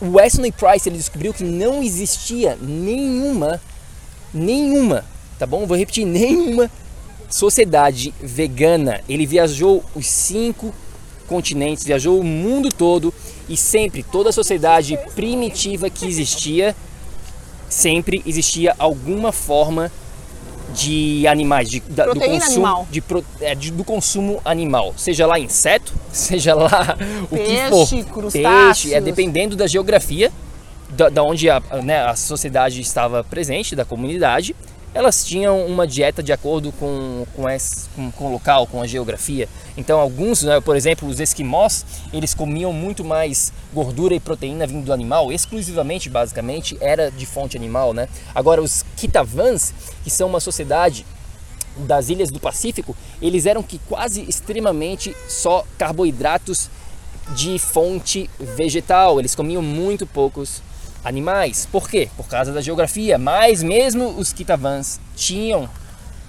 [0.00, 3.60] o Wesley Price ele descobriu que não existia nenhuma,
[4.32, 5.04] nenhuma,
[5.38, 5.66] tá bom?
[5.66, 6.70] Vou repetir, nenhuma
[7.30, 9.00] sociedade vegana.
[9.08, 10.74] Ele viajou os cinco
[11.26, 13.12] continentes, viajou o mundo todo
[13.48, 16.76] e sempre toda a sociedade primitiva que existia,
[17.68, 19.90] sempre existia alguma forma
[20.72, 22.88] de animais, de, da, do consumo animal.
[22.90, 23.02] De,
[23.40, 26.96] é, de, do consumo animal, seja lá inseto, seja lá
[27.30, 27.68] o Peixe, que
[28.02, 28.82] for, crustáceos.
[28.82, 30.32] peixe, é dependendo da geografia,
[30.90, 34.54] da, da onde a, né, a sociedade estava presente, da comunidade,
[34.94, 38.86] elas tinham uma dieta de acordo com, com, esse, com, com o local, com a
[38.86, 39.48] geografia.
[39.76, 44.84] Então, alguns, né, por exemplo, os esquimós, eles comiam muito mais gordura e proteína vindo
[44.84, 47.92] do animal, exclusivamente, basicamente, era de fonte animal.
[47.92, 48.08] Né?
[48.32, 51.04] Agora, os Kitavans, que são uma sociedade
[51.76, 56.70] das ilhas do Pacífico, eles eram que quase extremamente só carboidratos
[57.34, 59.18] de fonte vegetal.
[59.18, 60.62] Eles comiam muito poucos
[61.04, 61.68] animais.
[61.70, 62.08] Por quê?
[62.16, 63.18] Por causa da geografia.
[63.18, 65.68] Mas mesmo os Kitavans tinham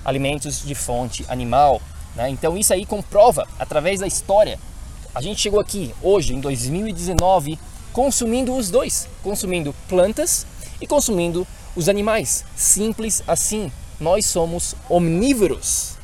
[0.04, 1.82] alimentos de fonte animal.
[2.16, 2.30] Né?
[2.30, 4.60] Então isso aí comprova através da história.
[5.14, 7.58] A gente chegou aqui hoje, em 2019,
[7.94, 10.46] consumindo os dois, consumindo plantas
[10.82, 12.44] e consumindo os animais.
[12.56, 13.72] Simples assim.
[13.98, 15.96] Nós somos omnívoros.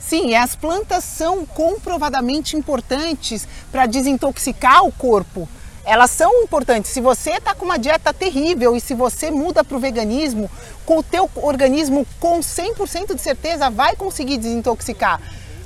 [0.00, 5.48] Sim, as plantas são comprovadamente importantes para desintoxicar o corpo
[5.90, 6.92] elas são importantes.
[6.92, 10.48] Se você está com uma dieta terrível e se você muda para o veganismo,
[10.86, 15.20] com o teu organismo com 100% de certeza vai conseguir desintoxicar.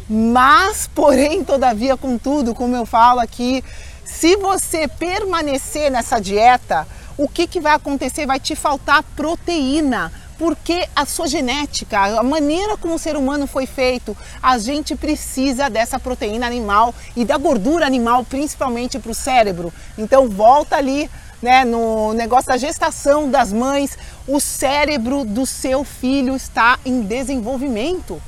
[0.08, 3.62] Mas, porém, todavia, contudo, como eu falo aqui,
[4.02, 8.24] se você permanecer nessa dieta, o que, que vai acontecer?
[8.24, 13.66] Vai te faltar proteína porque a sua genética, a maneira como o ser humano foi
[13.66, 19.72] feito, a gente precisa dessa proteína animal e da gordura animal, principalmente para o cérebro.
[19.96, 21.10] Então volta ali
[21.42, 28.20] né, no negócio da gestação das mães, o cérebro do seu filho está em desenvolvimento.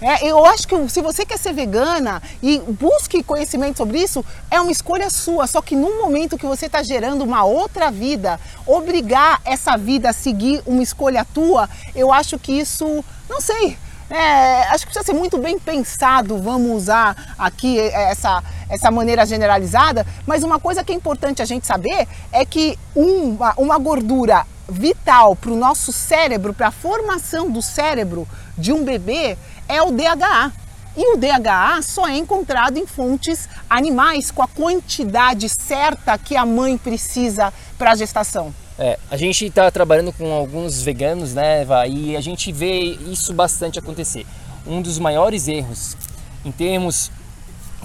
[0.00, 4.60] É, eu acho que se você quer ser vegana e busque conhecimento sobre isso, é
[4.60, 5.46] uma escolha sua.
[5.46, 10.12] Só que no momento que você está gerando uma outra vida, obrigar essa vida a
[10.12, 13.78] seguir uma escolha tua, eu acho que isso, não sei,
[14.08, 20.06] é, acho que precisa ser muito bem pensado, vamos usar aqui essa, essa maneira generalizada,
[20.24, 25.34] mas uma coisa que é importante a gente saber é que uma, uma gordura vital
[25.34, 29.36] para o nosso cérebro, para a formação do cérebro de um bebê,
[29.68, 30.52] é o DHA.
[30.96, 36.46] E o DHA só é encontrado em fontes animais, com a quantidade certa que a
[36.46, 38.54] mãe precisa para a gestação.
[38.78, 43.32] É, a gente está trabalhando com alguns veganos, né, Eva, e a gente vê isso
[43.32, 44.26] bastante acontecer.
[44.66, 45.96] Um dos maiores erros
[46.44, 47.10] em termos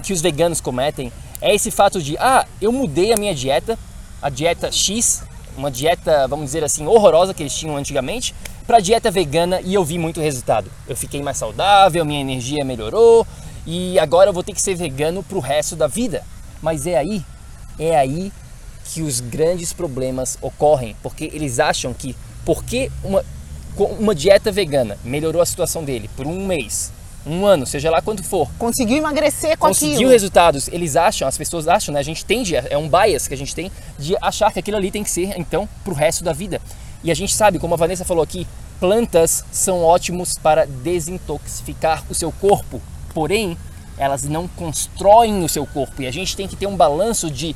[0.02, 3.78] que os veganos cometem é esse fato de, ah, eu mudei a minha dieta,
[4.20, 5.22] a dieta X,
[5.56, 8.34] uma dieta, vamos dizer assim, horrorosa que eles tinham antigamente,
[8.72, 10.70] para dieta vegana e eu vi muito resultado.
[10.88, 13.26] Eu fiquei mais saudável, minha energia melhorou
[13.66, 16.24] e agora eu vou ter que ser vegano para o resto da vida.
[16.62, 17.22] Mas é aí,
[17.78, 18.32] é aí
[18.86, 23.22] que os grandes problemas ocorrem, porque eles acham que porque uma,
[23.98, 26.90] uma dieta vegana melhorou a situação dele por um mês,
[27.26, 28.48] um ano, seja lá quanto for.
[28.58, 30.10] Conseguiu emagrecer com conseguiu aquilo.
[30.12, 30.68] resultados.
[30.68, 32.00] Eles acham, as pessoas acham, né?
[32.00, 34.90] A gente tende, é um bias que a gente tem de achar que aquilo ali
[34.90, 36.58] tem que ser, então, pro resto da vida.
[37.04, 38.46] E a gente sabe, como a Vanessa falou aqui,
[38.78, 42.80] plantas são ótimos para desintoxicar o seu corpo.
[43.14, 43.56] Porém,
[43.98, 47.54] elas não constroem o seu corpo e a gente tem que ter um balanço de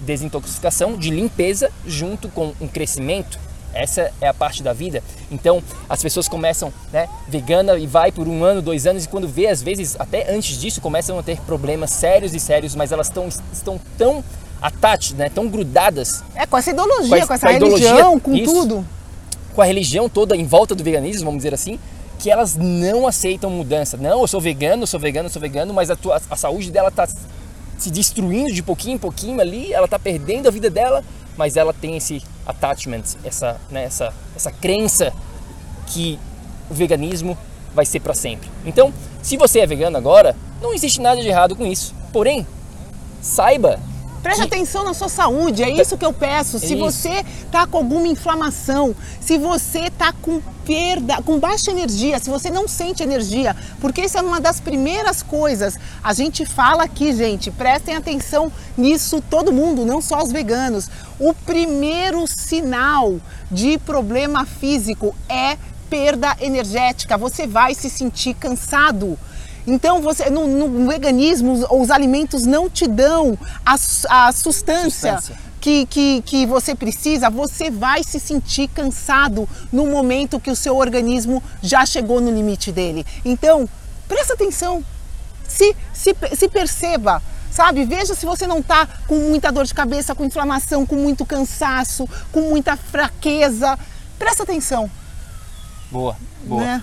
[0.00, 3.38] desintoxicação, de limpeza, junto com um crescimento.
[3.72, 5.02] Essa é a parte da vida.
[5.30, 9.26] Então, as pessoas começam, né, vegana e vai por um ano, dois anos e quando
[9.26, 13.08] vê, às vezes, até antes disso, começam a ter problemas sérios e sérios, mas elas
[13.08, 14.22] tão, estão tão
[14.64, 16.24] attached, né, tão grudadas.
[16.34, 18.86] É, com essa ideologia, com, com essa com religião, com isso, tudo.
[19.54, 21.78] Com a religião toda em volta do veganismo, vamos dizer assim,
[22.18, 23.98] que elas não aceitam mudança.
[23.98, 26.70] Não, eu sou vegano, eu sou vegano, eu sou vegano, mas a, tua, a saúde
[26.70, 27.06] dela está
[27.76, 31.04] se destruindo de pouquinho em pouquinho ali, ela está perdendo a vida dela,
[31.36, 35.12] mas ela tem esse attachment, essa, né, essa, essa crença
[35.88, 36.18] que
[36.70, 37.36] o veganismo
[37.74, 38.48] vai ser para sempre.
[38.64, 41.94] Então, se você é vegano agora, não existe nada de errado com isso.
[42.12, 42.46] Porém,
[43.20, 43.78] saiba
[44.24, 46.58] Preste Que- atenção na sua saúde, é isso que eu peço.
[46.58, 46.78] Se isso.
[46.78, 52.48] você tá com alguma inflamação, se você tá com perda, com baixa energia, se você
[52.48, 55.76] não sente energia, porque isso é uma das primeiras coisas.
[56.02, 60.88] A gente fala aqui, gente, prestem atenção nisso todo mundo, não só os veganos.
[61.20, 65.58] O primeiro sinal de problema físico é
[65.90, 67.18] perda energética.
[67.18, 69.18] Você vai se sentir cansado.
[69.66, 75.36] Então, você, no, no veganismo, os, os alimentos não te dão a, a sustância, Sustância.
[75.60, 80.76] Que, que, que você precisa, você vai se sentir cansado no momento que o seu
[80.76, 83.06] organismo já chegou no limite dele.
[83.24, 83.66] Então,
[84.06, 84.84] presta atenção,
[85.48, 87.86] se, se, se perceba, sabe?
[87.86, 92.06] Veja se você não está com muita dor de cabeça, com inflamação, com muito cansaço,
[92.30, 93.78] com muita fraqueza.
[94.18, 94.90] Presta atenção,
[95.90, 96.60] Boa, boa.
[96.62, 96.82] né?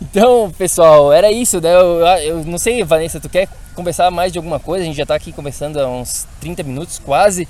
[0.00, 1.74] Então, pessoal, era isso, né?
[1.74, 4.82] Eu, eu não sei, Vanessa, tu quer conversar mais de alguma coisa?
[4.82, 7.48] A gente já tá aqui conversando há uns 30 minutos quase.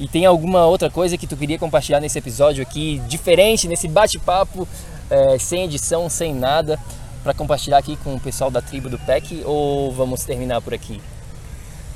[0.00, 4.66] E tem alguma outra coisa que tu queria compartilhar nesse episódio aqui, diferente, nesse bate-papo,
[5.08, 6.80] é, sem edição, sem nada,
[7.22, 9.42] para compartilhar aqui com o pessoal da tribo do PEC?
[9.44, 11.00] Ou vamos terminar por aqui?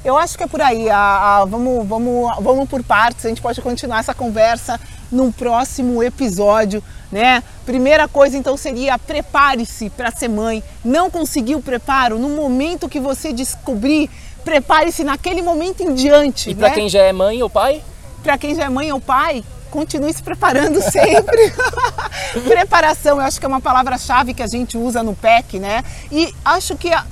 [0.05, 0.89] Eu acho que é por aí.
[0.89, 3.27] A- a- vamos, vamos, vamos por partes.
[3.27, 4.79] A gente pode continuar essa conversa
[5.11, 7.43] num próximo episódio, né?
[7.65, 10.63] Primeira coisa então seria prepare-se para ser mãe.
[10.85, 14.11] Não conseguiu o preparo no momento que você descobrir,
[14.45, 16.75] prepare-se naquele momento em diante, E para né?
[16.75, 17.83] quem já é mãe ou pai?
[18.23, 21.53] Para quem já é mãe ou pai, continue se preparando sempre.
[22.47, 25.85] Preparação, eu acho que é uma palavra-chave que a gente usa no PEC, né?
[26.11, 27.05] E acho que a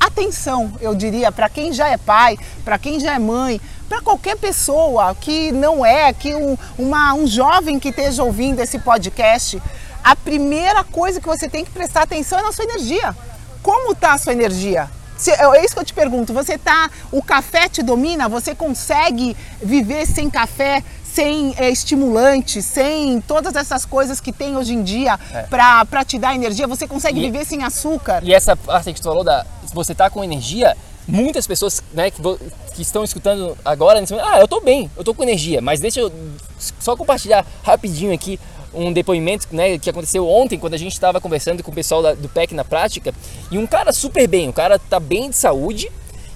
[0.00, 3.60] atenção, eu diria, para quem já é pai, para quem já é mãe,
[3.92, 8.78] para qualquer pessoa que não é, que um, uma, um jovem que esteja ouvindo esse
[8.78, 9.62] podcast,
[10.02, 13.14] a primeira coisa que você tem que prestar atenção é na sua energia.
[13.62, 14.88] Como está a sua energia?
[15.18, 16.32] Se- é isso que eu te pergunto.
[16.32, 18.30] Você tá, o café te domina?
[18.30, 24.72] Você consegue viver sem café, sem eh, estimulante, sem todas essas coisas que tem hoje
[24.72, 25.42] em dia É.
[25.42, 26.66] para te dar energia?
[26.66, 28.22] Você consegue E- viver sem açúcar?
[28.24, 30.74] E essa parte que tu falou da se você tá com energia,
[31.06, 32.38] muitas pessoas, né, que, vo-
[32.74, 35.80] que estão escutando agora, nesse momento, ah, eu tô bem, eu tô com energia, mas
[35.80, 36.12] deixa eu
[36.58, 38.38] só compartilhar rapidinho aqui
[38.74, 42.14] um depoimento, né, que aconteceu ontem quando a gente estava conversando com o pessoal da-
[42.14, 43.12] do PEC na prática,
[43.50, 45.90] e um cara super bem, o cara tá bem de saúde,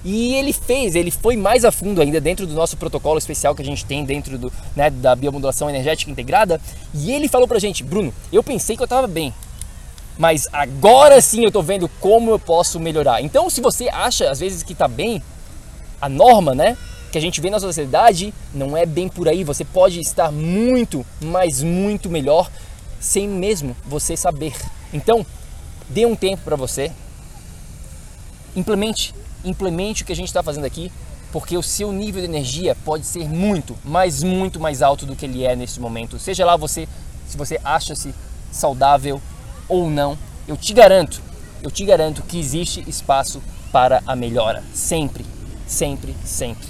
[0.05, 3.61] e ele fez, ele foi mais a fundo ainda dentro do nosso protocolo especial que
[3.61, 6.61] a gente tem dentro do, né, da biomodulação energética integrada,
[6.93, 9.33] e ele falou pra gente, Bruno, eu pensei que eu tava bem,
[10.17, 13.21] mas agora sim eu tô vendo como eu posso melhorar.
[13.21, 15.21] Então, se você acha às vezes que tá bem,
[16.01, 16.77] a norma, né,
[17.11, 19.43] que a gente vê na sociedade não é bem por aí.
[19.43, 22.49] Você pode estar muito, mas muito melhor
[22.99, 24.53] sem mesmo você saber.
[24.93, 25.25] Então,
[25.89, 26.91] dê um tempo para você.
[28.55, 29.13] Implemente,
[29.45, 30.91] implemente o que a gente está fazendo aqui,
[31.31, 35.25] porque o seu nível de energia pode ser muito, mas muito mais alto do que
[35.25, 36.17] ele é nesse momento.
[36.17, 36.87] Seja lá você,
[37.27, 38.13] se você acha-se
[38.51, 39.21] saudável
[39.67, 41.21] ou não, eu te garanto,
[41.61, 45.25] eu te garanto que existe espaço para a melhora, sempre,
[45.67, 46.67] sempre, sempre.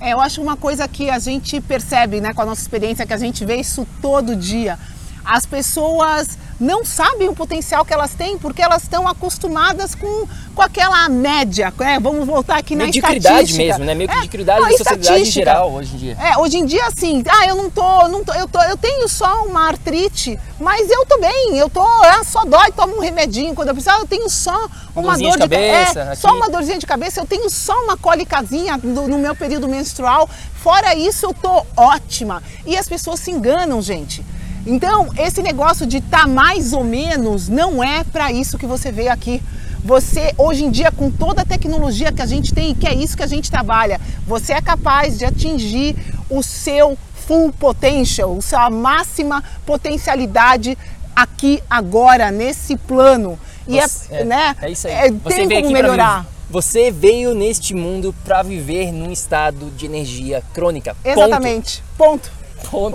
[0.00, 3.12] É, eu acho uma coisa que a gente percebe, né, com a nossa experiência, que
[3.12, 4.78] a gente vê isso todo dia.
[5.24, 10.62] As pessoas não sabem o potencial que elas têm porque elas estão acostumadas com, com
[10.62, 11.72] aquela média.
[11.78, 11.98] né?
[11.98, 13.94] Vamos voltar aqui na Mediocridade mesmo, né?
[13.94, 16.16] Meio que É, mediocridade sociedade em geral hoje em dia.
[16.20, 19.08] É, hoje em dia assim, ah, eu não tô, não tô, eu tô, eu tenho
[19.08, 23.54] só uma artrite, mas eu tô bem, eu tô, ah, só dói, tomo um remedinho
[23.54, 26.34] quando eu precisar, eu tenho só uma Dorzinha dor de de, ca- cabeça, é, só
[26.36, 30.28] uma dorzinha de cabeça, eu tenho só uma cólicazinha no, no meu período menstrual.
[30.62, 32.42] Fora isso, eu tô ótima.
[32.66, 34.22] E as pessoas se enganam, gente.
[34.66, 39.10] Então, esse negócio de tá mais ou menos não é para isso que você veio
[39.12, 39.42] aqui.
[39.82, 43.16] Você, hoje em dia, com toda a tecnologia que a gente tem, que é isso
[43.16, 45.96] que a gente trabalha, você é capaz de atingir
[46.28, 50.76] o seu full potential, a sua máxima potencialidade
[51.16, 53.38] aqui, agora, nesse plano.
[53.66, 54.56] E Você- é, né?
[54.60, 54.92] é isso aí.
[54.92, 56.26] é, Você tem como melhorar.
[56.50, 60.94] Você veio neste mundo para viver num estado de energia crônica.
[61.04, 61.82] Exatamente.
[61.96, 62.28] Ponto.
[62.28, 62.39] Ponto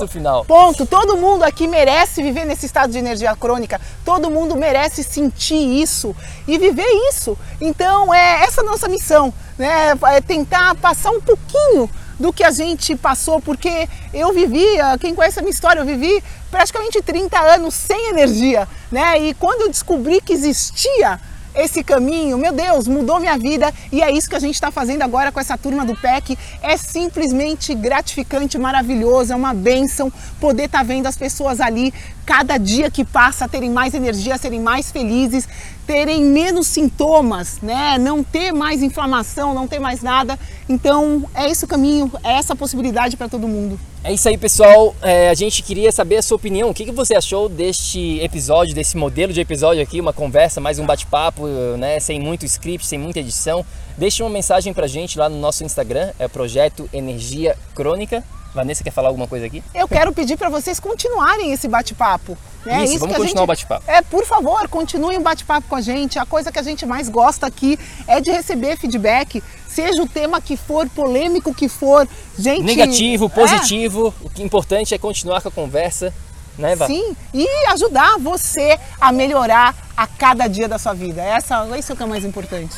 [0.07, 0.45] final.
[0.45, 0.85] Ponto.
[0.85, 3.79] Todo mundo aqui merece viver nesse estado de energia crônica.
[4.03, 6.15] Todo mundo merece sentir isso
[6.47, 7.37] e viver isso.
[7.59, 9.93] Então é essa nossa missão, né?
[10.07, 15.13] É tentar passar um pouquinho do que a gente passou, porque eu vivi, ah, quem
[15.13, 19.19] conhece a minha história, eu vivi praticamente 30 anos sem energia, né?
[19.19, 21.19] E quando eu descobri que existia
[21.55, 25.01] esse caminho, meu Deus, mudou minha vida e é isso que a gente está fazendo
[25.01, 26.37] agora com essa turma do PEC.
[26.61, 31.93] É simplesmente gratificante, maravilhoso, é uma benção poder estar vendo as pessoas ali,
[32.25, 35.47] cada dia que passa, terem mais energia, serem mais felizes,
[35.85, 37.97] terem menos sintomas, né?
[37.97, 40.37] Não ter mais inflamação, não ter mais nada.
[40.67, 43.79] Então é esse o caminho, é essa possibilidade para todo mundo.
[44.03, 44.95] É isso aí, pessoal.
[45.01, 46.69] É, a gente queria saber a sua opinião.
[46.69, 50.77] O que, que você achou deste episódio, desse modelo de episódio aqui, uma conversa, mais
[50.77, 51.99] um bate-papo, né?
[51.99, 53.65] Sem muito script, sem muita edição.
[53.97, 58.23] Deixe uma mensagem pra gente lá no nosso Instagram, é Projeto Energia Crônica.
[58.55, 59.63] Vanessa quer falar alguma coisa aqui?
[59.73, 62.37] Eu quero pedir para vocês continuarem esse bate-papo.
[62.65, 62.83] Né?
[62.83, 63.43] Isso, Isso, vamos continuar gente...
[63.43, 63.83] o bate-papo.
[63.85, 66.17] É, por favor, continuem o bate-papo com a gente.
[66.17, 67.77] A coisa que a gente mais gosta aqui
[68.07, 72.07] é de receber feedback, seja o tema que for, polêmico que for.
[72.39, 74.13] Gente, negativo, positivo.
[74.23, 74.25] É...
[74.25, 76.13] O que é importante é continuar com a conversa.
[76.57, 76.87] Né, Eva?
[76.87, 81.21] Sim, e ajudar você a melhorar a cada dia da sua vida.
[81.21, 82.73] Essa, isso é o que é mais importante.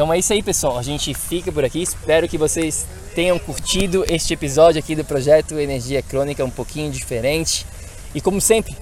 [0.00, 0.78] Então é isso aí, pessoal.
[0.78, 1.82] A gente fica por aqui.
[1.82, 7.66] Espero que vocês tenham curtido este episódio aqui do projeto Energia Crônica um pouquinho diferente.
[8.14, 8.74] E como sempre,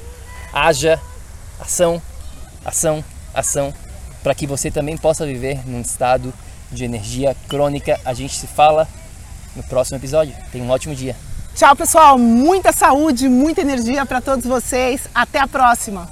[0.53, 0.97] haja
[1.59, 2.01] ação,
[2.65, 3.05] ação,
[3.35, 3.75] ação,
[4.23, 6.33] para que você também possa viver num estado
[6.71, 7.99] de energia crônica.
[8.05, 8.87] A gente se fala
[9.57, 10.37] no próximo episódio.
[10.53, 11.17] Tenha um ótimo dia.
[11.53, 12.17] Tchau, pessoal.
[12.17, 15.09] Muita saúde, muita energia para todos vocês.
[15.13, 16.09] Até a próxima.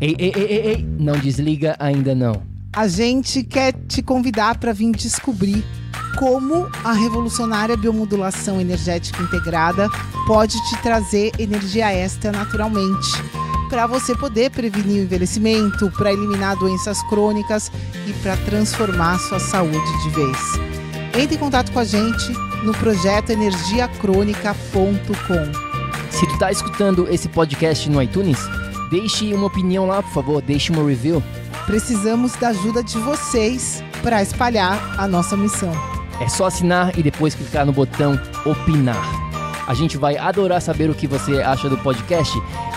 [0.00, 2.53] Ei, ei, ei, ei, ei, não desliga ainda não.
[2.76, 5.64] A gente quer te convidar para vir descobrir
[6.18, 9.88] como a revolucionária biomodulação energética integrada
[10.26, 13.12] pode te trazer energia extra naturalmente,
[13.70, 17.70] para você poder prevenir o envelhecimento, para eliminar doenças crônicas
[18.08, 20.36] e para transformar sua saúde de vez.
[21.16, 22.32] Entre em contato com a gente
[22.64, 26.10] no projeto energiacrônica.com.
[26.10, 28.40] Se tu tá escutando esse podcast no iTunes,
[28.90, 31.22] deixe uma opinião lá, por favor, deixe uma review.
[31.66, 35.72] Precisamos da ajuda de vocês para espalhar a nossa missão.
[36.20, 39.24] É só assinar e depois clicar no botão opinar.
[39.66, 42.32] A gente vai adorar saber o que você acha do podcast.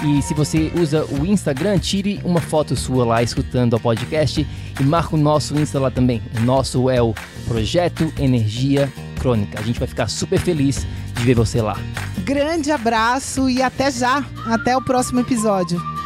[0.05, 4.47] E se você usa o Instagram, tire uma foto sua lá escutando o podcast
[4.79, 6.21] e marca o nosso Insta lá também.
[6.39, 7.13] O nosso é o
[7.45, 9.59] Projeto Energia Crônica.
[9.59, 11.77] A gente vai ficar super feliz de ver você lá.
[12.19, 14.23] Grande abraço e até já.
[14.45, 15.96] Até o próximo episódio.